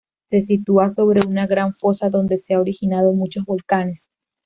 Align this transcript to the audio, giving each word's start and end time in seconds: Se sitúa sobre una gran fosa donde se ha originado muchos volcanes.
Se 0.25 0.41
sitúa 0.41 0.89
sobre 0.89 1.21
una 1.27 1.45
gran 1.45 1.73
fosa 1.75 2.09
donde 2.09 2.39
se 2.39 2.55
ha 2.55 2.59
originado 2.59 3.13
muchos 3.13 3.45
volcanes. 3.45 4.09